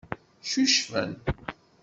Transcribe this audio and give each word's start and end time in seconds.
Cucfen. 0.47 1.11